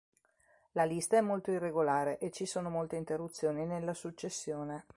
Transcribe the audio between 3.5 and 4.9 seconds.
nella successione.